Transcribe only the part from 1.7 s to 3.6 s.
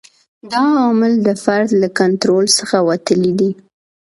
له کنټرول څخه وتلي دي.